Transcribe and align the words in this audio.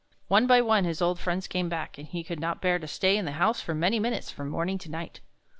One 0.29 0.47
by 0.47 0.61
one 0.61 0.83
his 0.83 0.99
old 0.99 1.19
friends 1.19 1.45
came 1.45 1.69
back, 1.69 1.99
and 1.99 2.07
he 2.07 2.23
could 2.23 2.39
not 2.39 2.59
bear 2.59 2.79
to 2.79 2.87
stay 2.87 3.17
in 3.17 3.25
the 3.25 3.33
house 3.33 3.61
for 3.61 3.75
many 3.75 3.99
minutes 3.99 4.31
from 4.31 4.49
morning 4.49 4.79
to 4.79 4.89
night. 4.89 5.21